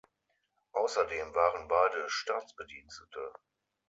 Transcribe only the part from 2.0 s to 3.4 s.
Staatsbedienstete.